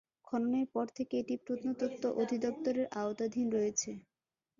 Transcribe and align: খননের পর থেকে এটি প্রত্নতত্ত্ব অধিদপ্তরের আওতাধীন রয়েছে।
খননের 0.27 0.67
পর 0.73 0.85
থেকে 0.97 1.13
এটি 1.21 1.35
প্রত্নতত্ত্ব 1.45 2.03
অধিদপ্তরের 2.21 2.87
আওতাধীন 3.01 3.47
রয়েছে। 3.55 3.89